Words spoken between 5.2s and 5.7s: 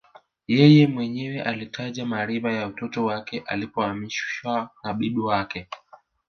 yake